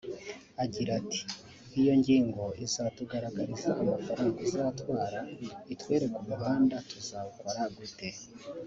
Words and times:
Agira 0.63 0.91
ati 0.99 1.19
“Iyo 1.79 1.93
nyigo 2.01 2.45
izatugaragariza 2.65 3.69
amafaranga 3.81 4.37
uzatwara…itwereke 4.45 6.15
umuhanda 6.23 6.75
tuzawukora 6.89 7.61
gute 7.77 8.09